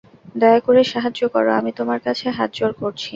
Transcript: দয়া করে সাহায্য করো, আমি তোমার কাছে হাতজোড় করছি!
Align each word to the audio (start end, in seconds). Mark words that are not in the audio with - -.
দয়া 0.35 0.59
করে 0.59 0.81
সাহায্য 0.91 1.21
করো, 1.33 1.49
আমি 1.59 1.71
তোমার 1.79 1.99
কাছে 2.05 2.25
হাতজোড় 2.37 2.73
করছি! 2.81 3.07